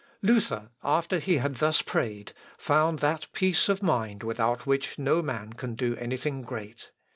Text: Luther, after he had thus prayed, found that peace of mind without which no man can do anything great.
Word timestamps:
Luther, 0.23 0.71
after 0.83 1.19
he 1.19 1.37
had 1.37 1.57
thus 1.57 1.83
prayed, 1.83 2.33
found 2.57 2.97
that 2.97 3.27
peace 3.33 3.69
of 3.69 3.83
mind 3.83 4.23
without 4.23 4.65
which 4.65 4.97
no 4.97 5.21
man 5.21 5.53
can 5.53 5.75
do 5.75 5.95
anything 5.97 6.41
great. 6.41 6.89